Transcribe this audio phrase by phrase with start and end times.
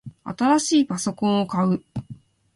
[0.23, 1.83] 新しいパソコンを買う